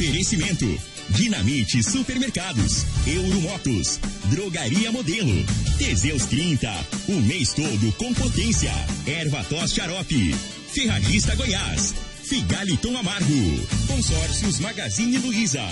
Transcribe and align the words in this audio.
Oferecimento. 0.00 0.64
Dinamite 1.10 1.82
Supermercados, 1.82 2.86
Euromotos, 3.06 4.00
Drogaria 4.30 4.90
Modelo, 4.90 5.44
Teseus 5.76 6.24
30, 6.24 6.72
o 7.08 7.20
mês 7.20 7.52
todo 7.52 7.92
com 7.98 8.14
potência. 8.14 8.72
Erva 9.06 9.44
tos 9.44 9.74
xarope, 9.74 10.34
Ferragista 10.72 11.36
Goiás, 11.36 11.92
Figaliton 12.24 12.96
Amargo, 12.96 13.66
Consórcios 13.88 14.58
Magazine 14.58 15.18
Luiza. 15.18 15.68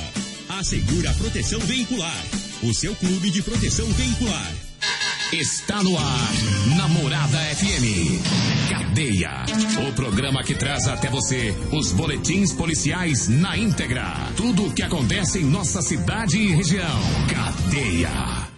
Assegura 0.51 1.15
proteção 1.15 1.61
veicular, 1.61 2.25
o 2.63 2.75
seu 2.75 2.95
clube 2.97 3.31
de 3.31 3.41
proteção 3.41 3.91
veicular. 3.93 4.53
Está 5.33 5.83
no 5.83 5.97
ar, 5.97 6.33
Namorada 6.77 7.39
FM. 7.57 8.48
Cadeia. 8.89 9.45
O 9.87 9.93
programa 9.93 10.43
que 10.43 10.55
traz 10.55 10.89
até 10.89 11.11
você 11.11 11.55
os 11.73 11.93
boletins 11.93 12.53
policiais 12.55 13.29
na 13.29 13.57
íntegra. 13.57 14.03
Tudo 14.35 14.67
o 14.67 14.73
que 14.73 14.83
acontece 14.83 15.41
em 15.41 15.45
nossa 15.45 15.83
cidade 15.83 16.39
e 16.39 16.55
região. 16.55 16.99
Cadeia. 17.29 18.49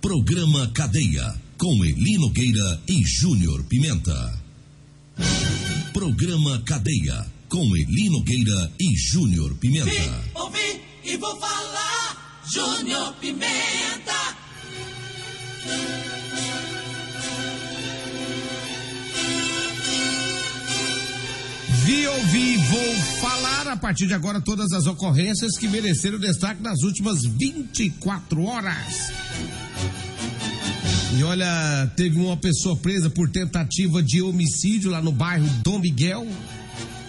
Programa 0.00 0.70
Cadeia. 0.74 1.34
Com 1.56 1.82
Eli 1.84 2.18
Nogueira 2.18 2.80
e 2.86 3.02
Júnior 3.06 3.64
Pimenta. 3.64 4.38
Programa 5.94 6.62
Cadeia. 6.66 7.26
Com 7.48 7.74
Eli 7.74 8.10
Nogueira 8.10 8.72
e 8.78 8.94
Júnior 8.96 9.54
Pimenta. 9.54 9.90
Vi, 9.90 10.10
ouvi 10.34 10.82
e 11.04 11.16
vou 11.16 11.36
falar. 11.40 12.42
Júnior 12.52 13.14
Pimenta. 13.14 13.89
Vi, 21.90 22.06
ouvi, 22.06 22.56
vou 22.56 22.94
falar 23.20 23.66
a 23.66 23.76
partir 23.76 24.06
de 24.06 24.14
agora 24.14 24.40
todas 24.40 24.70
as 24.70 24.86
ocorrências 24.86 25.58
que 25.58 25.66
mereceram 25.66 26.20
destaque 26.20 26.62
nas 26.62 26.82
últimas 26.84 27.18
24 27.24 28.44
horas. 28.44 29.12
E 31.18 31.24
olha, 31.24 31.90
teve 31.96 32.16
uma 32.16 32.36
pessoa 32.36 32.76
presa 32.76 33.10
por 33.10 33.28
tentativa 33.28 34.00
de 34.04 34.22
homicídio 34.22 34.88
lá 34.88 35.02
no 35.02 35.10
bairro 35.10 35.48
Dom 35.64 35.80
Miguel. 35.80 36.28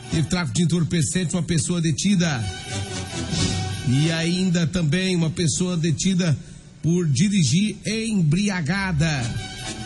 Teve 0.09 0.28
tráfico 0.28 0.56
de 0.56 0.64
entorpecente, 0.64 1.36
uma 1.36 1.44
pessoa 1.44 1.80
detida. 1.80 2.44
E 3.88 4.12
ainda 4.12 4.66
também 4.66 5.16
uma 5.16 5.30
pessoa 5.30 5.78
detida 5.78 6.36
por 6.82 7.08
dirigir 7.08 7.78
embriagada. 7.86 9.22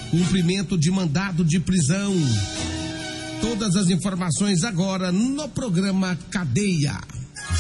Cumprimento 0.10 0.78
de 0.78 0.90
mandado 0.90 1.44
de 1.44 1.60
prisão. 1.60 2.16
Todas 3.48 3.76
as 3.76 3.90
informações 3.92 4.64
agora 4.64 5.12
no 5.12 5.48
programa 5.48 6.18
Cadeia. 6.32 7.00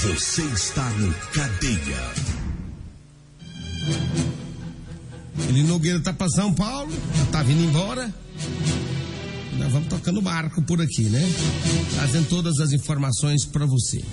Você 0.01 0.41
está 0.41 0.89
no 0.89 1.13
Cadeia. 1.31 2.11
Ele 5.47 5.61
Nogueira 5.61 5.99
tá 5.99 6.11
para 6.11 6.27
São 6.29 6.51
Paulo, 6.51 6.91
já 7.15 7.25
tá 7.25 7.43
vindo 7.43 7.63
embora. 7.63 8.11
Nós 9.59 9.71
vamos 9.71 9.87
tocando 9.87 10.23
barco 10.23 10.59
por 10.63 10.81
aqui, 10.81 11.03
né? 11.03 11.21
Trazendo 11.93 12.29
todas 12.29 12.59
as 12.59 12.71
informações 12.71 13.45
para 13.45 13.67
você. 13.67 14.03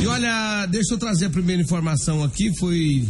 E 0.00 0.06
olha, 0.06 0.64
deixa 0.66 0.94
eu 0.94 0.98
trazer 0.98 1.26
a 1.26 1.30
primeira 1.30 1.60
informação 1.60 2.22
aqui, 2.22 2.56
foi 2.56 3.08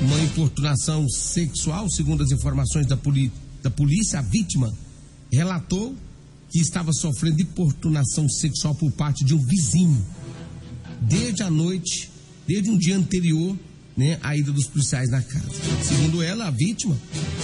uma 0.00 0.18
importunação 0.20 1.06
sexual, 1.10 1.86
segundo 1.90 2.22
as 2.22 2.30
informações 2.30 2.86
da, 2.86 2.96
poli 2.96 3.30
da 3.62 3.70
polícia, 3.70 4.20
a 4.20 4.22
vítima 4.22 4.72
relatou 5.30 5.94
que 6.50 6.58
estava 6.58 6.92
sofrendo 6.92 7.42
importunação 7.42 8.28
sexual 8.28 8.74
por 8.74 8.90
parte 8.92 9.24
de 9.24 9.34
um 9.34 9.44
vizinho. 9.44 10.04
Desde 11.00 11.42
a 11.42 11.50
noite, 11.50 12.10
desde 12.46 12.70
um 12.70 12.78
dia 12.78 12.96
anterior, 12.96 13.56
né, 13.96 14.18
a 14.22 14.36
ida 14.36 14.52
dos 14.52 14.66
policiais 14.66 15.10
na 15.10 15.20
casa. 15.20 15.50
Segundo 15.82 16.22
ela, 16.22 16.46
a 16.46 16.50
vítima, 16.50 16.96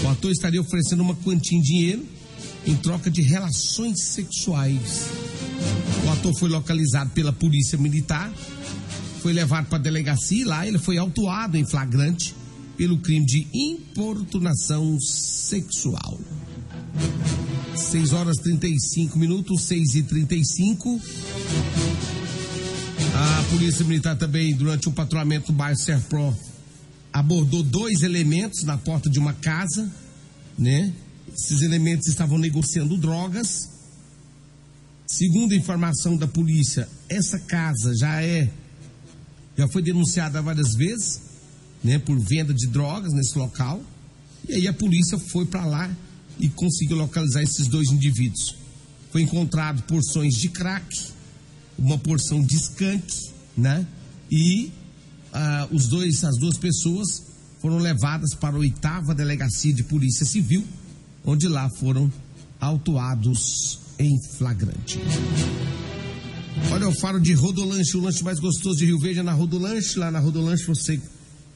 o 0.03 0.09
ator 0.09 0.31
estaria 0.31 0.61
oferecendo 0.61 1.03
uma 1.03 1.15
quantia 1.17 1.59
em 1.59 1.61
dinheiro 1.61 2.07
em 2.67 2.75
troca 2.77 3.11
de 3.11 3.21
relações 3.21 4.03
sexuais. 4.05 5.09
O 6.07 6.11
ator 6.11 6.33
foi 6.39 6.49
localizado 6.49 7.11
pela 7.11 7.33
polícia 7.33 7.77
militar, 7.77 8.33
foi 9.21 9.33
levado 9.33 9.67
para 9.67 9.79
a 9.79 9.83
delegacia 9.83 10.43
e 10.43 10.45
lá 10.45 10.67
ele 10.67 10.79
foi 10.79 10.97
autuado 10.97 11.57
em 11.57 11.69
flagrante 11.69 12.35
pelo 12.77 12.99
crime 12.99 13.25
de 13.25 13.47
importunação 13.53 14.99
sexual. 15.01 16.19
6 17.77 18.13
horas 18.13 18.37
35 18.39 19.19
minutos, 19.19 19.65
6 19.65 19.95
e 19.97 20.03
35 20.05 21.01
A 23.15 23.45
Polícia 23.51 23.85
Militar 23.85 24.17
também, 24.17 24.55
durante 24.55 24.89
um 24.89 24.93
patrulhamento 24.93 25.51
no 25.51 25.59
bairro 25.59 25.77
Serpro, 25.77 26.37
abordou 27.13 27.63
dois 27.63 28.03
elementos 28.03 28.63
na 28.63 28.79
porta 28.79 29.11
de 29.11 29.19
uma 29.19 29.33
casa, 29.33 29.91
né? 30.57 30.93
Esses 31.33 31.63
elementos 31.63 32.09
estavam 32.09 32.39
negociando 32.39 32.97
drogas. 32.97 33.69
Segundo 35.07 35.53
a 35.53 35.57
informação 35.57 36.17
da 36.17 36.29
polícia, 36.29 36.89
essa 37.09 37.39
casa 37.41 37.93
já 37.97 38.23
é 38.23 38.51
já 39.57 39.69
foi 39.69 39.83
denunciada 39.83 40.43
várias 40.43 40.75
vezes, 40.75 41.21
né, 41.83 41.99
por 42.01 42.19
venda 42.19 42.53
de 42.53 42.67
drogas 42.67 43.13
nesse 43.13 43.39
local. 43.39 43.81
E 44.49 44.55
aí 44.55 44.69
a 44.69 44.73
polícia 44.73 45.17
foi 45.19 45.47
para 45.47 45.65
lá 45.65 45.97
e 46.39 46.49
conseguiu 46.49 46.97
localizar 46.97 47.43
esses 47.43 47.67
dois 47.67 47.91
indivíduos. 47.91 48.57
Foi 49.13 49.23
encontrado 49.23 49.83
porções 49.83 50.35
de 50.35 50.49
crack, 50.49 50.87
uma 51.79 51.99
porção 51.99 52.43
de 52.43 52.57
skunk, 52.57 53.05
né? 53.57 53.87
E 54.31 54.73
ah, 55.33 55.69
os 55.71 55.89
dois, 55.89 56.25
as 56.25 56.37
duas 56.39 56.57
pessoas 56.57 57.23
foram 57.61 57.79
levadas 57.79 58.35
para 58.35 58.57
a 58.57 58.59
oitava 58.59 59.15
delegacia 59.15 59.73
de 59.73 59.83
polícia 59.85 60.25
civil, 60.25 60.65
onde 61.25 61.49
lá 61.49 61.69
foram 61.79 62.13
autuados 62.61 63.79
em 63.99 64.21
flagrante. 64.37 64.99
Olha, 66.71 66.85
eu 66.85 66.93
falo 66.93 67.21
de 67.21 67.33
Rodolanche, 67.35 67.97
o 67.97 68.01
lanche 68.01 68.23
mais 68.23 68.39
gostoso 68.39 68.79
de 68.79 68.87
Rio 68.87 68.99
Verde 68.99 69.21
é 69.21 69.23
na 69.23 69.33
Rodolanche. 69.33 69.99
Lá 69.99 70.11
na 70.11 70.19
Rodolanche 70.19 70.65
você 70.65 71.01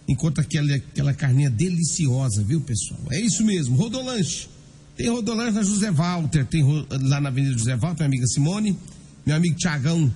encontra 0.06 0.42
aquela, 0.42 0.74
aquela 0.74 1.14
carninha 1.14 1.50
deliciosa, 1.50 2.42
viu, 2.42 2.60
pessoal? 2.60 3.00
É 3.10 3.20
isso 3.20 3.44
mesmo, 3.44 3.76
Rodolanche. 3.76 4.48
Tem 4.98 5.08
Rodolanche 5.08 5.52
na 5.52 5.62
José 5.62 5.92
Walter, 5.92 6.44
tem 6.44 6.64
lá 6.90 7.20
na 7.20 7.28
Avenida 7.28 7.56
José 7.56 7.76
Walter, 7.76 7.98
minha 7.98 8.08
amiga 8.08 8.26
Simone. 8.26 8.76
Meu 9.24 9.36
amigo 9.36 9.54
Tiagão 9.56 10.12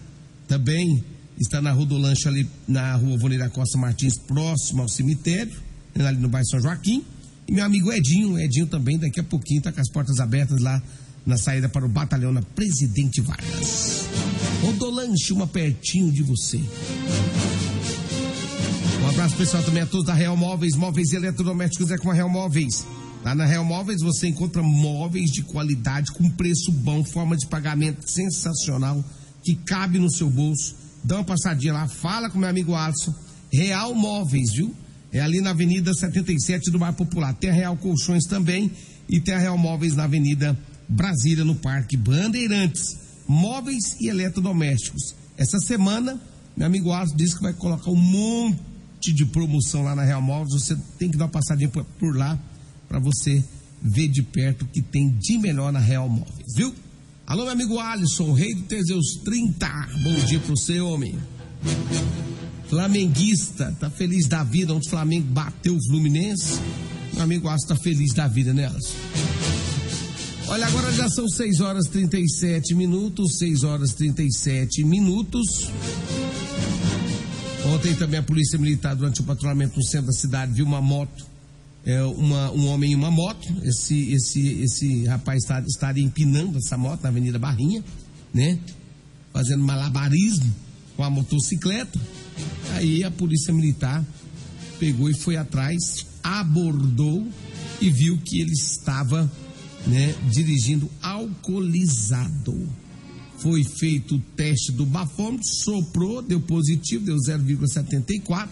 também 0.49 1.05
está 1.41 1.63
na 1.63 1.71
Rodolanche 1.71 2.27
ali 2.27 2.51
na 2.67 2.97
rua 2.97 3.17
Voneira 3.17 3.49
Costa 3.49 3.79
Martins, 3.79 4.19
próximo 4.19 4.83
ao 4.83 4.89
cemitério, 4.89 5.55
ali 5.95 6.19
no 6.19 6.29
bairro 6.29 6.49
São 6.49 6.61
Joaquim. 6.61 7.05
E 7.47 7.53
meu 7.53 7.65
amigo 7.65 7.93
Edinho, 7.93 8.37
Edinho 8.37 8.67
também, 8.67 8.99
daqui 8.99 9.21
a 9.21 9.23
pouquinho 9.23 9.59
está 9.59 9.71
com 9.71 9.81
as 9.81 9.89
portas 9.89 10.19
abertas 10.19 10.61
lá 10.61 10.83
na 11.25 11.37
saída 11.37 11.69
para 11.69 11.87
o 11.87 11.89
batalhão 11.89 12.33
na 12.33 12.43
Presidente 12.43 13.21
Vargas. 13.21 14.09
Rodolanche, 14.63 15.33
uma 15.33 15.47
pertinho 15.47 16.11
de 16.11 16.25
você. 16.25 16.61
Um 19.01 19.09
abraço 19.09 19.37
pessoal 19.37 19.63
também 19.63 19.85
a 19.85 19.87
todos 19.87 20.07
da 20.07 20.15
Real 20.15 20.37
Móveis, 20.37 20.75
móveis 20.75 21.13
eletrodomésticos 21.13 21.93
é 21.93 21.99
com 21.99 22.11
a 22.11 22.15
Real 22.15 22.29
Móveis. 22.29 22.85
Lá 23.25 23.37
na 23.37 23.47
Real 23.47 23.65
Móveis 23.65 24.03
você 24.03 24.27
encontra 24.27 24.63
móveis 24.63 25.31
de 25.31 25.43
qualidade 25.43 26.11
com 26.13 26.29
preço 26.29 26.73
bom, 26.73 27.05
forma 27.05 27.37
de 27.37 27.47
pagamento 27.47 28.11
sensacional 28.11 29.03
que 29.45 29.55
cabe 29.55 29.99
no 29.99 30.11
seu 30.11 30.29
bolso. 30.29 30.75
Dá 31.05 31.17
uma 31.17 31.25
passadinha 31.25 31.73
lá, 31.73 31.89
fala 31.89 32.29
com 32.29 32.39
meu 32.39 32.49
amigo 32.49 32.75
Alisson. 32.75 33.15
Real 33.53 33.95
Móveis, 33.95 34.53
viu? 34.53 34.75
É 35.13 35.21
ali 35.21 35.41
na 35.41 35.51
Avenida 35.51 35.93
77 35.95 36.71
do 36.71 36.79
Bar 36.79 36.95
Popular. 36.95 37.33
Tem 37.35 37.51
a 37.51 37.53
Real 37.53 37.77
Colchões 37.77 38.25
também 38.25 38.71
e 39.09 39.21
tem 39.21 39.35
a 39.35 39.39
Real 39.39 39.59
Móveis 39.59 39.95
na 39.95 40.05
Avenida 40.05 40.59
Brasília, 40.89 41.45
no 41.45 41.55
Parque 41.55 41.97
Bandeirantes. 41.97 42.99
Móveis 43.29 44.01
e 44.01 44.09
eletrodomésticos. 44.09 45.15
Essa 45.37 45.59
semana, 45.61 46.21
meu 46.57 46.67
amigo 46.67 46.91
Alisson 46.91 47.17
disse 47.17 47.37
que 47.37 47.43
vai 47.43 47.53
colocar 47.53 47.91
um 47.91 47.97
monte 47.97 49.13
de 49.13 49.25
promoção 49.27 49.85
lá 49.85 49.95
na 49.95 50.03
Real 50.03 50.23
Móveis. 50.23 50.63
Você 50.63 50.77
tem 50.99 51.09
que 51.09 51.17
dar 51.17 51.27
uma 51.27 51.31
passadinha 51.31 51.69
por 51.69 52.17
lá 52.17 52.39
para 52.93 53.01
você 53.01 53.43
ver 53.81 54.09
de 54.09 54.23
perto 54.23 54.67
o 54.67 54.69
que 54.69 54.83
tem 54.83 55.09
de 55.09 55.39
melhor 55.39 55.73
na 55.73 55.79
Real 55.79 56.07
Móveis, 56.11 56.55
viu? 56.55 56.75
Alô, 57.27 57.45
meu 57.45 57.53
amigo 57.53 57.79
Alisson, 57.79 58.35
rei 58.35 58.55
do 58.55 58.65
Teseus 58.65 59.15
30. 59.25 59.67
Bom 60.03 60.15
dia 60.27 60.39
pro 60.39 60.55
você, 60.55 60.79
homem. 60.79 61.19
Flamenguista, 62.69 63.75
tá 63.81 63.89
feliz 63.89 64.29
da 64.29 64.45
vida. 64.45 64.75
Onde 64.75 64.87
o 64.89 64.91
Flamengo 64.91 65.27
bateu 65.29 65.75
o 65.75 65.83
Fluminense. 65.87 66.61
Meu 67.15 67.23
amigo 67.23 67.49
Alisson 67.49 67.69
tá 67.69 67.77
feliz 67.77 68.13
da 68.13 68.29
vida, 68.29 68.53
né, 68.53 68.67
Alisson? 68.67 68.95
Olha, 70.49 70.67
agora 70.67 70.93
já 70.93 71.09
são 71.09 71.27
6 71.27 71.61
horas 71.61 71.87
37 71.87 72.75
minutos. 72.75 73.39
6 73.39 73.65
horas 73.65 73.95
37 73.95 74.85
minutos. 74.85 75.71
Ontem 77.75 77.95
também 77.95 78.21
a 78.21 78.23
Polícia 78.23 78.59
Militar, 78.59 78.95
durante 78.95 79.23
o 79.23 79.25
patrulhamento 79.25 79.79
no 79.79 79.85
centro 79.85 80.09
da 80.09 80.13
cidade, 80.13 80.53
viu 80.53 80.67
uma 80.67 80.83
moto 80.83 81.32
é, 81.85 82.03
uma, 82.03 82.51
um 82.53 82.67
homem 82.69 82.93
em 82.93 82.95
uma 82.95 83.11
moto. 83.11 83.49
Esse, 83.63 84.13
esse, 84.13 84.49
esse 84.63 85.05
rapaz 85.05 85.43
está, 85.43 85.61
estaria 85.61 86.05
empinando 86.05 86.59
essa 86.59 86.77
moto 86.77 87.03
na 87.03 87.09
Avenida 87.09 87.39
Barrinha, 87.39 87.83
né? 88.33 88.59
Fazendo 89.33 89.65
malabarismo 89.65 90.53
com 90.97 91.03
a 91.03 91.11
motocicleta. 91.11 91.99
Aí 92.75 93.03
a 93.03 93.11
polícia 93.11 93.53
militar 93.53 94.05
pegou 94.79 95.09
e 95.09 95.15
foi 95.15 95.37
atrás, 95.37 96.07
abordou 96.23 97.27
e 97.81 97.91
viu 97.91 98.19
que 98.19 98.41
ele 98.41 98.53
estava 98.53 99.31
né, 99.87 100.15
dirigindo 100.31 100.91
alcoolizado. 101.03 102.69
Foi 103.39 103.65
feito 103.65 104.17
o 104.17 104.21
teste 104.37 104.71
do 104.71 104.87
bafômetro, 104.87 105.45
soprou, 105.45 106.23
deu 106.23 106.41
positivo, 106.41 107.05
deu 107.05 107.17
0,74. 107.17 108.49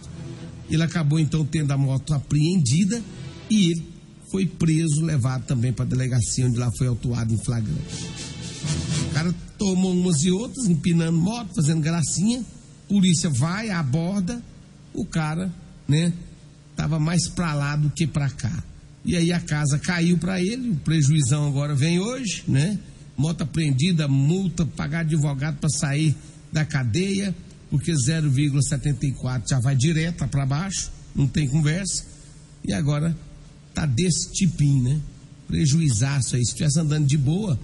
Ele 0.68 0.82
acabou 0.82 1.18
então 1.20 1.44
tendo 1.44 1.70
a 1.70 1.78
moto 1.78 2.12
apreendida 2.12 3.02
e 3.50 3.72
ele 3.72 3.86
foi 4.30 4.46
preso, 4.46 5.04
levado 5.04 5.44
também 5.44 5.72
para 5.72 5.84
a 5.84 5.88
delegacia, 5.88 6.46
onde 6.46 6.56
lá 6.56 6.70
foi 6.78 6.86
autuado 6.86 7.34
em 7.34 7.44
flagrante. 7.44 8.06
O 9.10 9.12
cara 9.12 9.34
tomou 9.58 9.92
umas 9.92 10.22
e 10.22 10.30
outras, 10.30 10.66
empinando 10.66 11.18
moto, 11.18 11.54
fazendo 11.54 11.80
gracinha. 11.80 12.44
Polícia 12.88 13.28
vai, 13.28 13.70
aborda. 13.70 14.40
O 14.94 15.04
cara, 15.04 15.52
né, 15.86 16.12
tava 16.76 16.98
mais 17.00 17.28
para 17.28 17.52
lá 17.54 17.76
do 17.76 17.90
que 17.90 18.06
para 18.06 18.30
cá. 18.30 18.62
E 19.04 19.16
aí 19.16 19.32
a 19.32 19.40
casa 19.40 19.78
caiu 19.78 20.16
para 20.18 20.40
ele, 20.40 20.70
o 20.70 20.76
prejuizão 20.76 21.46
agora 21.48 21.74
vem 21.74 21.98
hoje, 21.98 22.44
né? 22.46 22.78
Moto 23.16 23.42
apreendida, 23.42 24.06
multa, 24.06 24.64
pagar 24.64 25.00
advogado 25.00 25.58
para 25.58 25.70
sair 25.70 26.14
da 26.52 26.64
cadeia, 26.64 27.34
porque 27.70 27.92
0,74 27.92 29.42
já 29.48 29.58
vai 29.60 29.74
direto 29.74 30.26
para 30.28 30.46
baixo, 30.46 30.90
não 31.14 31.26
tem 31.26 31.48
conversa. 31.48 32.04
E 32.64 32.72
agora 32.72 33.16
tá 33.74 33.86
desse 33.86 34.32
tipinho, 34.32 34.82
né? 34.82 35.00
Prejuizaço 35.46 36.36
aí. 36.36 36.44
Se 36.44 36.52
estivesse 36.52 36.78
andando 36.78 37.06
de 37.06 37.16
boa, 37.16 37.58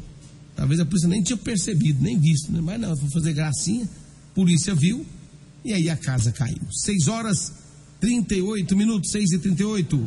talvez 0.54 0.80
a 0.80 0.84
polícia 0.84 1.08
nem 1.08 1.22
tinha 1.22 1.36
percebido, 1.36 2.02
nem 2.02 2.18
visto, 2.18 2.52
né? 2.52 2.60
Mas 2.60 2.80
não, 2.80 2.96
foi 2.96 3.10
fazer 3.10 3.32
gracinha, 3.32 3.88
polícia 4.34 4.74
viu, 4.74 5.04
e 5.64 5.72
aí 5.72 5.88
a 5.90 5.96
casa 5.96 6.32
caiu. 6.32 6.62
6 6.70 7.08
horas 7.08 7.52
38 8.00 8.76
minutos, 8.76 9.10
6 9.10 9.32
e 9.32 9.38
38 9.38 10.06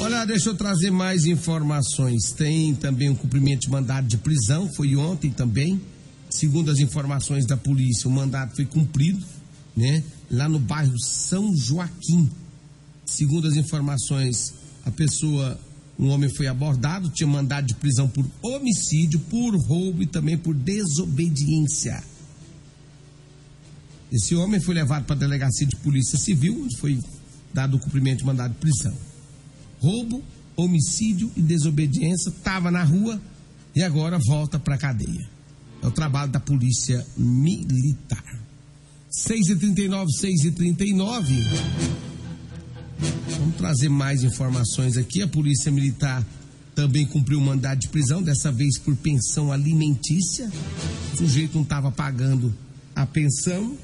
Olha, 0.00 0.24
deixa 0.24 0.48
eu 0.48 0.54
trazer 0.54 0.90
mais 0.90 1.26
informações. 1.26 2.32
Tem 2.32 2.74
também 2.74 3.10
um 3.10 3.14
cumprimento 3.14 3.62
de 3.62 3.70
mandado 3.70 4.06
de 4.06 4.16
prisão, 4.16 4.68
foi 4.74 4.96
ontem 4.96 5.30
também. 5.30 5.80
Segundo 6.30 6.70
as 6.70 6.78
informações 6.78 7.46
da 7.46 7.56
polícia, 7.56 8.08
o 8.08 8.10
mandado 8.10 8.54
foi 8.56 8.64
cumprido, 8.64 9.24
né? 9.78 10.02
Lá 10.30 10.48
no 10.48 10.58
bairro 10.58 10.98
São 10.98 11.56
Joaquim. 11.56 12.28
Segundo 13.06 13.46
as 13.46 13.54
informações, 13.54 14.52
a 14.84 14.90
pessoa, 14.90 15.58
um 15.98 16.08
homem 16.08 16.28
foi 16.28 16.48
abordado, 16.48 17.08
tinha 17.08 17.26
mandado 17.26 17.66
de 17.68 17.74
prisão 17.74 18.08
por 18.08 18.26
homicídio, 18.42 19.20
por 19.20 19.56
roubo 19.56 20.02
e 20.02 20.06
também 20.06 20.36
por 20.36 20.54
desobediência. 20.54 22.02
Esse 24.10 24.34
homem 24.34 24.60
foi 24.60 24.74
levado 24.74 25.04
para 25.04 25.14
a 25.14 25.18
delegacia 25.18 25.66
de 25.66 25.76
polícia 25.76 26.18
civil, 26.18 26.64
onde 26.64 26.76
foi 26.78 26.98
dado 27.54 27.76
o 27.76 27.80
cumprimento 27.80 28.18
de 28.18 28.24
mandado 28.24 28.54
de 28.54 28.58
prisão. 28.58 28.94
Roubo, 29.80 30.22
homicídio 30.56 31.30
e 31.36 31.40
desobediência, 31.40 32.30
estava 32.30 32.70
na 32.70 32.82
rua 32.82 33.20
e 33.76 33.82
agora 33.82 34.18
volta 34.18 34.58
para 34.58 34.74
a 34.74 34.78
cadeia. 34.78 35.28
É 35.80 35.86
o 35.86 35.92
trabalho 35.92 36.32
da 36.32 36.40
polícia 36.40 37.06
militar. 37.16 38.37
6 39.24 39.48
e 39.48 39.56
39 39.56 40.12
6 40.12 40.44
e 40.44 40.50
39 40.50 41.34
Vamos 43.38 43.56
trazer 43.56 43.88
mais 43.88 44.22
informações 44.22 44.96
aqui. 44.96 45.22
A 45.22 45.28
polícia 45.28 45.70
militar 45.70 46.26
também 46.74 47.06
cumpriu 47.06 47.38
o 47.38 47.42
mandado 47.42 47.78
de 47.78 47.88
prisão, 47.88 48.22
dessa 48.22 48.50
vez 48.50 48.78
por 48.78 48.96
pensão 48.96 49.52
alimentícia. 49.52 50.50
O 51.14 51.16
sujeito 51.16 51.54
não 51.54 51.62
estava 51.62 51.90
pagando 51.90 52.54
a 52.94 53.06
pensão 53.06 53.76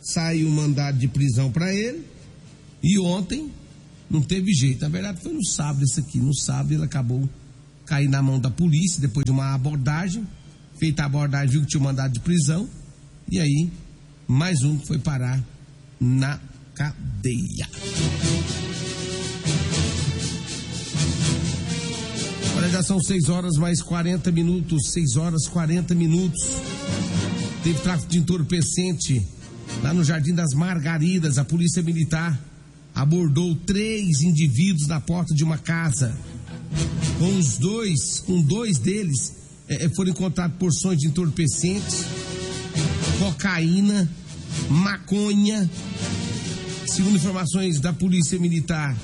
saiu 0.00 0.48
um 0.48 0.52
mandado 0.52 0.98
de 0.98 1.08
prisão 1.08 1.50
para 1.50 1.74
ele. 1.74 2.04
E 2.82 2.98
ontem 2.98 3.50
não 4.08 4.22
teve 4.22 4.52
jeito. 4.52 4.80
Na 4.82 4.88
verdade, 4.88 5.20
foi 5.20 5.32
no 5.32 5.44
sábado 5.44 5.84
isso 5.84 6.00
aqui. 6.00 6.18
No 6.18 6.34
sábado 6.34 6.72
ele 6.72 6.84
acabou 6.84 7.28
caindo 7.84 8.12
na 8.12 8.22
mão 8.22 8.38
da 8.38 8.50
polícia 8.50 9.00
depois 9.00 9.24
de 9.24 9.30
uma 9.30 9.54
abordagem. 9.54 10.26
Feita 10.78 11.02
a 11.02 11.06
abordagem, 11.06 11.48
viu 11.48 11.60
que 11.62 11.66
tinha 11.66 11.80
um 11.80 11.84
mandado 11.84 12.12
de 12.12 12.20
prisão. 12.20 12.68
E 13.30 13.38
aí, 13.38 13.70
mais 14.30 14.62
um 14.62 14.78
foi 14.78 14.98
parar 14.98 15.42
na 16.00 16.38
cadeia. 16.74 17.68
Olha, 22.56 22.68
já 22.68 22.82
são 22.82 23.00
6 23.00 23.28
horas 23.28 23.56
mais 23.56 23.82
40 23.82 24.30
minutos. 24.30 24.92
6 24.92 25.16
horas 25.16 25.48
40 25.48 25.94
minutos. 25.94 26.40
Teve 27.62 27.78
tráfico 27.80 28.10
de 28.10 28.18
entorpecente 28.18 29.26
Lá 29.82 29.94
no 29.94 30.04
Jardim 30.04 30.34
das 30.34 30.52
Margaridas, 30.54 31.38
a 31.38 31.44
polícia 31.44 31.82
militar 31.82 32.38
abordou 32.94 33.54
três 33.54 34.20
indivíduos 34.20 34.86
na 34.86 35.00
porta 35.00 35.34
de 35.34 35.42
uma 35.42 35.56
casa. 35.56 36.14
Com 37.18 37.38
os 37.38 37.56
dois, 37.56 38.20
com 38.20 38.42
dois 38.42 38.78
deles, 38.78 39.32
é, 39.68 39.86
é 39.86 39.88
foram 39.88 40.10
encontradas 40.10 40.56
porções 40.58 40.98
de 40.98 41.06
entorpecentes, 41.06 42.04
cocaína, 43.18 44.10
maconha. 44.68 45.70
Segundo 46.86 47.16
informações 47.16 47.80
da 47.80 47.92
polícia 47.92 48.38
militar, 48.38 48.96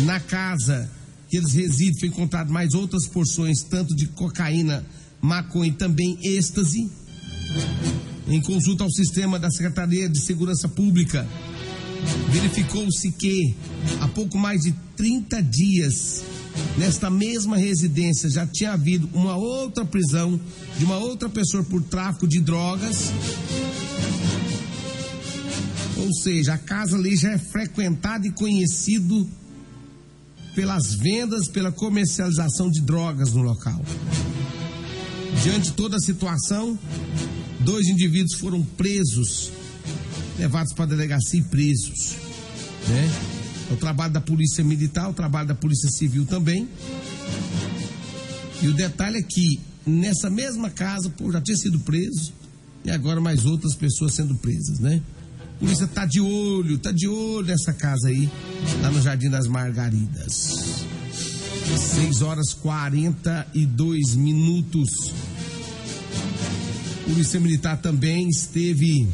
na 0.00 0.20
casa 0.20 0.90
que 1.28 1.36
eles 1.36 1.52
residem 1.52 1.98
foi 1.98 2.08
encontrado 2.08 2.52
mais 2.52 2.74
outras 2.74 3.06
porções, 3.06 3.62
tanto 3.62 3.94
de 3.94 4.06
cocaína, 4.06 4.84
maconha 5.20 5.70
e 5.70 5.72
também 5.72 6.18
êxtase 6.22 6.90
em 8.26 8.40
consulta 8.40 8.84
ao 8.84 8.90
sistema 8.90 9.38
da 9.38 9.50
Secretaria 9.50 10.08
de 10.08 10.20
Segurança 10.20 10.68
Pública, 10.68 11.26
verificou-se 12.30 13.10
que 13.12 13.54
há 14.00 14.08
pouco 14.08 14.38
mais 14.38 14.62
de 14.62 14.72
30 14.96 15.42
dias, 15.42 16.22
nesta 16.78 17.10
mesma 17.10 17.56
residência, 17.56 18.30
já 18.30 18.46
tinha 18.46 18.72
havido 18.72 19.08
uma 19.12 19.36
outra 19.36 19.84
prisão 19.84 20.38
de 20.78 20.84
uma 20.84 20.98
outra 20.98 21.28
pessoa 21.28 21.64
por 21.64 21.82
tráfico 21.82 22.28
de 22.28 22.40
drogas. 22.40 23.12
Ou 26.10 26.14
seja, 26.22 26.54
a 26.54 26.58
casa 26.58 26.96
ali 26.96 27.16
já 27.16 27.30
é 27.30 27.38
frequentada 27.38 28.26
e 28.26 28.32
conhecido 28.32 29.28
pelas 30.54 30.94
vendas, 30.94 31.46
pela 31.46 31.70
comercialização 31.70 32.68
de 32.68 32.80
drogas 32.80 33.32
no 33.32 33.42
local. 33.42 33.80
Diante 35.42 35.66
de 35.66 35.72
toda 35.72 35.96
a 35.96 36.00
situação, 36.00 36.76
Dois 37.60 37.86
indivíduos 37.88 38.38
foram 38.38 38.62
presos, 38.62 39.52
levados 40.38 40.72
para 40.72 40.84
a 40.84 40.88
delegacia 40.88 41.40
e 41.40 41.42
presos. 41.42 42.16
Né? 42.88 43.10
O 43.70 43.76
trabalho 43.76 44.12
da 44.12 44.20
polícia 44.20 44.64
militar, 44.64 45.10
o 45.10 45.12
trabalho 45.12 45.48
da 45.48 45.54
polícia 45.54 45.90
civil 45.90 46.24
também. 46.24 46.66
E 48.62 48.68
o 48.68 48.72
detalhe 48.72 49.18
é 49.18 49.22
que 49.22 49.60
nessa 49.86 50.30
mesma 50.30 50.70
casa, 50.70 51.10
pô, 51.10 51.30
já 51.30 51.40
tinha 51.40 51.56
sido 51.56 51.78
preso 51.80 52.32
e 52.82 52.90
agora 52.90 53.20
mais 53.20 53.44
outras 53.44 53.74
pessoas 53.74 54.14
sendo 54.14 54.34
presas, 54.36 54.78
né? 54.78 55.02
Polícia 55.60 55.86
tá 55.86 56.06
de 56.06 56.22
olho, 56.22 56.78
tá 56.78 56.90
de 56.90 57.06
olho 57.06 57.46
nessa 57.46 57.74
casa 57.74 58.08
aí, 58.08 58.30
lá 58.80 58.90
no 58.90 59.02
Jardim 59.02 59.28
das 59.28 59.46
Margaridas. 59.46 60.86
6 61.76 62.22
horas 62.22 62.54
42 62.54 64.14
minutos. 64.14 65.12
Polícia 67.04 67.38
Militar 67.38 67.76
também 67.76 68.26
esteve 68.28 69.06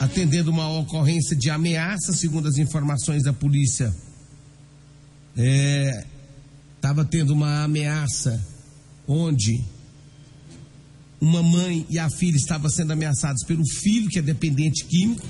atendendo 0.00 0.50
uma 0.50 0.68
ocorrência 0.80 1.36
de 1.36 1.48
ameaça, 1.48 2.12
segundo 2.12 2.48
as 2.48 2.58
informações 2.58 3.22
da 3.22 3.32
polícia. 3.32 3.94
Estava 6.74 7.02
é, 7.02 7.04
tendo 7.04 7.32
uma 7.32 7.62
ameaça 7.62 8.44
onde 9.06 9.64
uma 11.22 11.42
mãe 11.42 11.86
e 11.88 12.00
a 12.00 12.10
filha 12.10 12.36
estavam 12.36 12.68
sendo 12.68 12.92
ameaçadas 12.92 13.44
pelo 13.44 13.64
filho, 13.64 14.08
que 14.08 14.18
é 14.18 14.22
dependente 14.22 14.84
químico. 14.84 15.24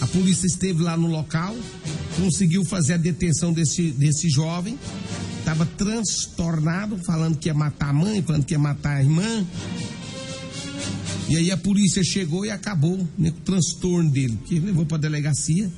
A 0.00 0.06
polícia 0.08 0.46
esteve 0.46 0.82
lá 0.82 0.96
no 0.96 1.06
local, 1.06 1.56
conseguiu 2.16 2.64
fazer 2.64 2.94
a 2.94 2.96
detenção 2.96 3.52
desse, 3.52 3.92
desse 3.92 4.28
jovem 4.28 4.76
estava 5.46 5.64
transtornado, 5.64 6.98
falando 6.98 7.38
que 7.38 7.48
ia 7.48 7.54
matar 7.54 7.90
a 7.90 7.92
mãe, 7.92 8.20
falando 8.20 8.44
que 8.44 8.52
ia 8.52 8.58
matar 8.58 8.96
a 8.96 9.00
irmã. 9.00 9.46
E 11.28 11.36
aí 11.36 11.52
a 11.52 11.56
polícia 11.56 12.02
chegou 12.02 12.44
e 12.44 12.50
acabou 12.50 12.98
né, 13.16 13.30
com 13.30 13.38
o 13.38 13.42
transtorno 13.42 14.10
dele, 14.10 14.36
que 14.44 14.58
levou 14.58 14.84
para 14.84 14.96
a 14.96 15.00
delegacia. 15.00 15.70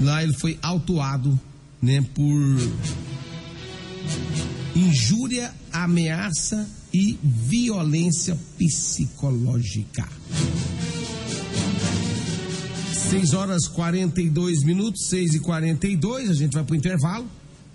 Lá 0.00 0.22
ele 0.22 0.32
foi 0.32 0.58
autuado 0.62 1.38
né, 1.82 2.02
por 2.14 2.58
injúria, 4.74 5.52
ameaça 5.70 6.66
e 6.96 7.18
violência 7.22 8.38
psicológica. 8.56 10.08
6 13.10 13.34
horas 13.34 13.68
42 13.68 14.64
minutos, 14.64 15.08
6 15.08 15.34
e 15.34 15.40
42 15.40 16.30
a 16.30 16.32
gente 16.32 16.54
vai 16.54 16.64
para 16.64 16.72
o 16.72 16.76
intervalo. 16.76 17.26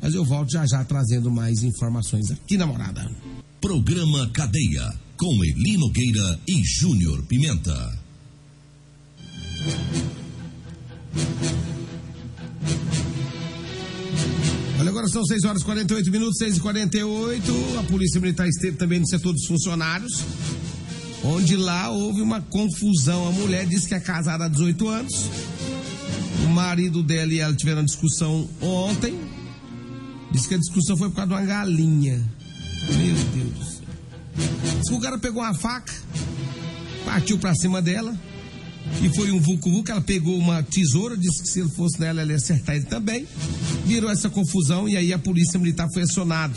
Mas 0.02 0.16
eu 0.16 0.26
volto 0.26 0.52
já 0.52 0.66
já 0.66 0.84
trazendo 0.84 1.30
mais 1.30 1.62
informações 1.62 2.32
aqui 2.32 2.58
na 2.58 2.66
morada. 2.66 3.12
Programa 3.62 4.28
Cadeia, 4.32 4.92
com 5.16 5.44
Eli 5.46 5.78
Nogueira 5.78 6.40
e 6.48 6.64
Júnior 6.64 7.22
Pimenta. 7.22 7.96
Agora 14.92 15.08
são 15.08 15.24
6 15.24 15.46
horas 15.46 15.62
e 15.62 15.66
48 15.66 16.12
minutos, 16.12 16.38
6 16.38 16.58
e 16.58 16.60
48 16.60 17.80
A 17.80 17.84
Polícia 17.84 18.20
Militar 18.20 18.46
esteve 18.48 18.76
também 18.76 19.00
no 19.00 19.08
setor 19.08 19.32
dos 19.32 19.46
funcionários, 19.46 20.12
onde 21.24 21.56
lá 21.56 21.90
houve 21.90 22.22
uma 22.22 22.42
confusão. 22.42 23.26
A 23.28 23.32
mulher 23.32 23.66
disse 23.66 23.88
que 23.88 23.96
é 23.96 24.02
casada 24.02 24.46
há 24.46 24.48
18 24.50 24.88
anos. 24.90 25.14
O 26.46 26.50
marido 26.50 27.02
dela 27.02 27.32
e 27.32 27.40
ela 27.40 27.56
tiveram 27.56 27.86
discussão 27.86 28.50
ontem. 28.62 29.18
Disse 30.30 30.50
que 30.50 30.56
a 30.56 30.58
discussão 30.58 30.98
foi 30.98 31.10
por 31.10 31.16
causa 31.16 31.30
de 31.30 31.36
uma 31.36 31.46
galinha. 31.46 32.22
Meu 32.90 33.16
Deus. 33.16 33.82
Diz 34.80 34.90
que 34.90 34.94
o 34.94 35.00
cara 35.00 35.18
pegou 35.18 35.42
uma 35.42 35.54
faca, 35.54 35.94
partiu 37.06 37.38
pra 37.38 37.56
cima 37.56 37.82
dela. 37.82 38.14
E 39.00 39.10
foi 39.16 39.32
um 39.32 39.40
vucu-vucu, 39.40 39.92
ela 39.92 40.02
pegou 40.02 40.38
uma 40.38 40.62
tesoura, 40.62 41.18
disse 41.18 41.42
que 41.42 41.50
se 41.50 41.60
ele 41.60 41.70
fosse 41.70 42.00
nela, 42.00 42.22
ela 42.22 42.32
ia 42.32 42.38
acertar 42.38 42.76
ele 42.76 42.86
também. 42.86 43.28
Virou 43.86 44.10
essa 44.12 44.30
confusão 44.30 44.88
e 44.88 44.98
aí 44.98 45.14
a 45.14 45.20
polícia 45.20 45.60
militar 45.60 45.88
foi 45.94 46.04
acionada. 46.04 46.54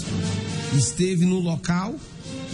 Esteve 0.76 1.25
no 1.25 1.38
local 1.38 1.95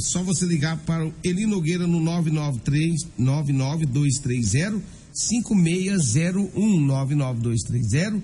só 0.00 0.22
você 0.22 0.46
ligar 0.46 0.78
para 0.78 1.06
o 1.06 1.14
Eli 1.22 1.46
Nogueira 1.46 1.86
no 1.86 2.00
993 2.00 3.06
99230 3.18 4.80
5601 5.12 6.80
99230 6.80 8.22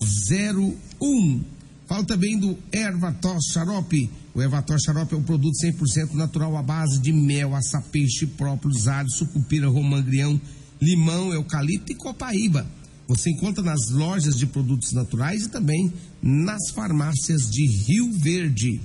5601. 0.00 1.44
Fala 1.86 2.04
também 2.04 2.38
do 2.38 2.58
Ervatos 2.72 3.46
Xarope. 3.52 4.10
O 4.34 4.42
Ervatos 4.42 4.82
Xarope 4.82 5.14
é 5.14 5.16
um 5.16 5.22
produto 5.22 5.54
100% 5.64 6.14
natural 6.14 6.56
à 6.56 6.62
base 6.62 7.00
de 7.00 7.12
mel, 7.12 7.54
açapeixe, 7.54 8.26
própolis, 8.26 8.88
alho, 8.88 9.10
sucupira, 9.10 9.68
romangrião, 9.68 10.40
limão, 10.80 11.32
eucalipto 11.32 11.92
e 11.92 11.94
copaíba. 11.94 12.66
Você 13.08 13.30
encontra 13.30 13.62
nas 13.62 13.88
lojas 13.90 14.36
de 14.36 14.46
produtos 14.46 14.92
naturais 14.92 15.44
e 15.44 15.48
também 15.48 15.92
nas 16.20 16.70
farmácias 16.70 17.48
de 17.48 17.64
Rio 17.66 18.12
Verde. 18.18 18.80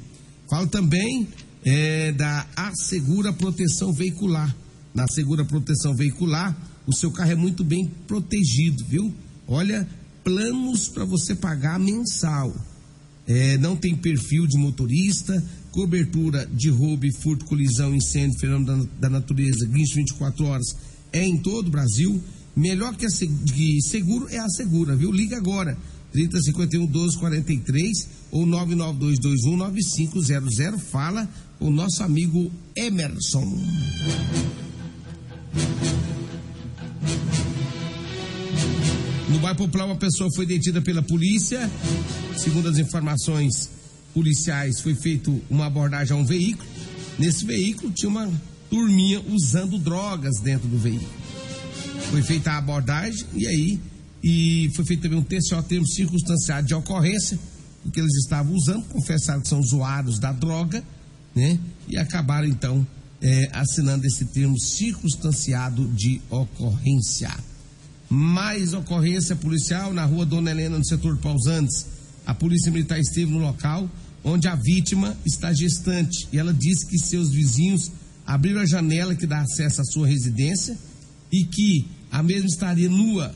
Falo 0.48 0.68
também 0.68 1.28
é, 1.66 2.12
da 2.12 2.46
Assegura 2.56 3.34
Proteção 3.34 3.92
Veicular. 3.92 4.56
Na 4.94 5.08
Segura 5.08 5.44
Proteção 5.44 5.96
Veicular, 5.96 6.56
o 6.86 6.94
seu 6.94 7.12
carro 7.12 7.32
é 7.32 7.36
muito 7.36 7.64
bem 7.64 7.90
protegido, 8.08 8.86
viu? 8.86 9.14
Olha, 9.48 9.88
planos 10.32 10.88
para 10.88 11.04
você 11.04 11.36
pagar 11.36 11.78
mensal. 11.78 12.56
É, 13.28 13.58
não 13.58 13.76
tem 13.76 13.96
perfil 13.96 14.48
de 14.48 14.58
motorista, 14.58 15.44
cobertura 15.72 16.46
de 16.52 16.70
roubo, 16.70 17.06
furto, 17.22 17.46
colisão, 17.46 17.94
incêndio, 17.94 18.40
fenômeno 18.40 18.86
da, 18.86 19.10
da 19.10 19.10
natureza, 19.10 19.66
guincho 19.66 19.96
24 19.96 20.46
horas, 20.46 20.76
é 21.12 21.24
em 21.26 21.38
todo 21.38 21.68
o 21.68 21.72
Brasil. 21.72 22.22
Melhor 22.56 22.96
que, 22.96 23.06
a, 23.06 23.10
que 23.10 23.82
seguro 23.82 24.28
é 24.30 24.40
a 24.40 24.50
Segura, 24.50 24.96
viu? 24.96 25.12
Liga 25.12 25.38
agora. 25.38 25.78
3051 26.12 26.82
1243 26.82 28.10
ou 28.32 28.46
99221 28.46 29.58
9500. 29.58 30.82
Fala 30.90 31.30
o 31.60 31.70
nosso 31.70 32.04
amigo 32.04 32.52
Emerson. 32.76 33.48
No 39.32 39.40
bairro 39.40 39.60
Popular, 39.60 39.86
uma 39.86 39.96
pessoa 39.96 40.30
foi 40.36 40.46
detida 40.46 40.82
pela 40.82 41.02
polícia. 41.02 41.72
Segundo 42.38 42.68
as 42.68 42.78
informações 42.78 43.70
policiais, 44.14 44.82
foi 44.82 44.94
feita 44.94 45.32
uma 45.50 45.68
abordagem 45.68 46.16
a 46.16 46.20
um 46.20 46.26
veículo. 46.26 46.70
Nesse 47.18 47.46
veículo 47.46 47.94
tinha 47.94 48.10
uma 48.10 48.30
turminha 48.70 49.22
usando 49.30 49.80
drogas 49.80 50.42
dentro 50.42 50.68
do 50.68 50.78
veículo. 50.78 51.10
Foi 52.10 52.22
feita 52.22 52.52
a 52.52 52.58
abordagem 52.58 53.26
e 53.34 53.48
aí 53.48 53.80
e 54.22 54.70
foi 54.76 54.84
feito 54.86 55.04
também 55.04 55.18
um 55.18 55.24
TCO, 55.24 55.64
termo 55.64 55.88
circunstanciado 55.88 56.68
de 56.68 56.74
ocorrência, 56.74 57.40
porque 57.84 58.02
eles 58.02 58.16
estavam 58.18 58.54
usando, 58.54 58.84
confessaram 58.90 59.42
que 59.42 59.48
são 59.48 59.62
usuários 59.62 60.20
da 60.20 60.34
droga, 60.34 60.84
né? 61.34 61.58
E 61.88 61.98
acabaram 61.98 62.48
então 62.48 62.86
é, 63.22 63.50
assinando 63.54 64.06
esse 64.06 64.26
termo 64.26 64.60
circunstanciado 64.60 65.88
de 65.88 66.22
ocorrência. 66.30 67.32
Mais 68.14 68.74
ocorrência 68.74 69.38
policial 69.38 69.94
na 69.94 70.04
rua 70.04 70.26
Dona 70.26 70.52
Helena, 70.52 70.78
no 70.78 70.86
setor 70.86 71.18
Pausantes. 71.20 71.86
A 72.26 72.34
polícia 72.34 72.70
militar 72.70 73.00
esteve 73.00 73.32
no 73.32 73.38
local 73.38 73.90
onde 74.22 74.50
a 74.50 74.56
vítima 74.56 75.18
está 75.26 75.54
gestante 75.54 76.28
e 76.30 76.38
ela 76.38 76.54
disse 76.54 76.86
que 76.88 77.00
seus 77.00 77.30
vizinhos 77.30 77.90
abriram 78.28 78.60
a 78.60 78.66
janela 78.66 79.16
que 79.16 79.26
dá 79.26 79.40
acesso 79.40 79.80
à 79.80 79.86
sua 79.86 80.08
residência 80.08 80.78
e 81.32 81.46
que 81.46 81.88
a 82.12 82.22
mesma 82.22 82.48
estaria 82.48 82.90
nua 82.90 83.34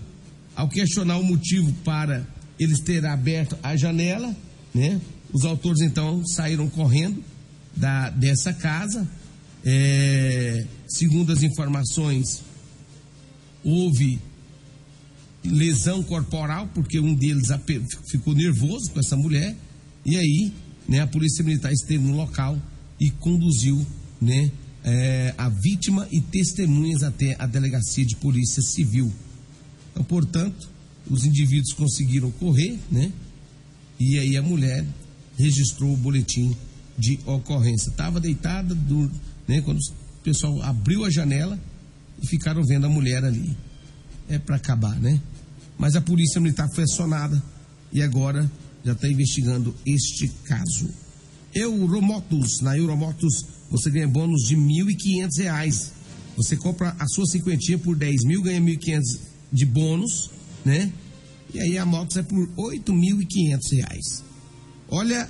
ao 0.53 0.67
questionar 0.67 1.20
o 1.20 1.24
motivo 1.24 1.72
para 1.86 2.27
eles 2.60 2.82
terem 2.82 3.10
aberto 3.10 3.58
a 3.63 3.77
janela, 3.77 4.36
né? 4.74 5.00
Os 5.32 5.46
autores 5.46 5.79
então 5.79 6.22
saíram 6.27 6.70
correndo 6.70 7.24
da, 7.74 8.10
dessa 8.10 8.51
casa. 8.51 9.08
É, 9.63 10.65
segundo 10.86 11.32
as 11.32 11.44
informações, 11.44 12.44
houve 13.63 14.20
lesão 15.50 16.04
corporal, 16.04 16.70
porque 16.74 17.00
um 17.00 17.14
deles 17.14 17.48
ficou 18.10 18.34
nervoso 18.34 18.92
com 18.92 19.00
essa 19.00 19.16
mulher, 19.16 19.56
e 20.06 20.18
aí 20.18 20.54
né, 20.88 21.00
a 21.02 21.08
polícia 21.08 21.44
militar 21.44 21.72
esteve 21.72 22.04
no 22.04 22.16
local 22.16 22.60
e 23.00 23.10
conduziu 23.12 23.86
né, 24.22 24.52
é, 24.84 25.34
a 25.38 25.50
vítima 25.50 26.08
e 26.12 26.22
testemunhas 26.22 27.04
até 27.04 27.36
a 27.40 27.46
delegacia 27.48 28.06
de 28.06 28.16
polícia 28.16 28.62
civil. 28.62 29.12
Então, 29.92 30.04
portanto, 30.04 30.70
os 31.10 31.25
indivíduos 31.25 31.74
conseguiram 31.74 32.32
correr, 32.32 32.80
né? 32.92 33.12
E 34.00 34.20
aí 34.20 34.36
a 34.36 34.42
mulher 34.42 34.86
registrou 35.38 35.94
o 35.94 35.98
boletim 35.98 36.56
de 36.98 37.20
ocorrência. 37.25 37.90
Estava 37.90 38.20
deitada, 38.20 38.75
do, 38.75 39.12
né? 39.48 39.62
Quando 39.62 39.80
o 39.80 40.24
pessoal 40.24 40.62
abriu 40.62 41.06
a 41.06 41.10
janela 41.10 41.60
e 42.22 42.28
ficaram 42.28 42.64
vendo 42.64 42.86
a 42.86 42.90
mulher 42.90 43.24
ali. 43.24 43.56
É 44.28 44.40
para 44.40 44.56
acabar, 44.56 45.00
né? 45.00 45.22
Mas 45.77 45.96
a 45.96 46.01
polícia 46.01 46.39
militar 46.39 46.70
foi 46.74 46.84
acionada 46.84 47.41
e 47.91 48.01
agora 48.01 48.50
já 48.84 48.94
está 48.94 49.08
investigando 49.08 49.75
este 49.86 50.27
caso. 50.46 50.89
Euromotos, 51.53 52.62
na 52.62 52.77
Euromotos 52.77 53.46
você 53.70 53.89
ganha 53.89 54.08
bônus 54.08 54.48
de 54.48 54.55
R$ 54.55 54.62
1.500. 54.62 55.91
Você 56.38 56.58
compra 56.58 56.96
a 57.00 57.08
sua 57.08 57.25
cinquentinha 57.25 57.77
por 57.77 57.96
10 57.96 58.25
mil, 58.25 58.41
ganha 58.41 58.62
1.500 58.62 59.01
de 59.51 59.65
bônus, 59.65 60.29
né? 60.63 60.91
E 61.53 61.60
aí 61.60 61.77
a 61.77 61.86
moto 61.86 62.20
é 62.20 62.24
por 62.24 62.38
R$ 62.38 62.79
8.500. 62.79 64.24
Olha, 64.89 65.29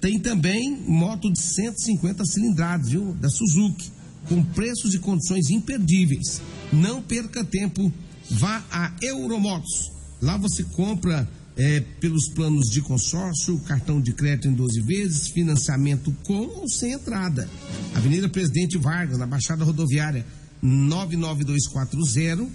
tem 0.00 0.18
também 0.18 0.76
moto 0.86 1.32
de 1.32 1.40
150 1.40 2.24
cilindradas, 2.24 2.90
viu? 2.90 3.14
Da 3.14 3.28
Suzuki, 3.28 3.90
com 4.28 4.42
preços 4.42 4.94
e 4.94 4.98
condições 4.98 5.50
imperdíveis. 5.50 6.42
Não 6.72 7.00
perca 7.00 7.44
tempo, 7.44 7.92
vá 8.30 8.64
a 8.70 8.92
Euromotos. 9.02 9.90
Lá 10.20 10.36
você 10.36 10.62
compra 10.64 11.28
é, 11.56 11.80
pelos 12.00 12.28
planos 12.28 12.70
de 12.70 12.80
consórcio, 12.80 13.58
cartão 13.60 14.00
de 14.00 14.12
crédito 14.12 14.48
em 14.48 14.54
12 14.54 14.80
vezes, 14.82 15.28
financiamento 15.28 16.14
com 16.24 16.46
ou 16.46 16.68
sem 16.68 16.92
entrada. 16.92 17.48
Avenida 17.94 18.28
Presidente 18.28 18.78
Vargas, 18.78 19.18
na 19.18 19.26
Baixada 19.26 19.64
Rodoviária, 19.64 20.24
99240 20.62 22.50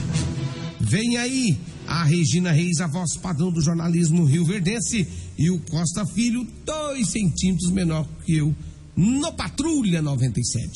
Vem 0.88 1.18
aí 1.18 1.58
a 1.86 2.06
Regina 2.06 2.50
Reis, 2.50 2.80
a 2.80 2.88
voz 2.88 3.18
padrão 3.18 3.52
do 3.52 3.62
jornalismo 3.62 4.24
Rio 4.24 4.46
Verdense, 4.46 5.06
e 5.38 5.50
o 5.50 5.60
Costa 5.60 6.06
Filho, 6.06 6.48
dois 6.66 7.10
centímetros 7.10 7.70
menor 7.72 8.08
que 8.26 8.38
eu, 8.38 8.56
no 8.96 9.34
Patrulha 9.34 10.02
97. 10.02 10.70